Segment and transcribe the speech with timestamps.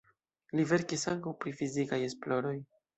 [0.59, 2.59] Li verkis ankaŭ pri fizikaj esploroj.